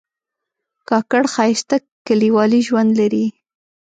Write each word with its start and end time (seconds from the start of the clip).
کاکړ 0.89 1.23
ښایسته 1.33 1.77
کلیوالي 2.07 2.61
ژوند 2.67 2.91
لري. 2.99 3.25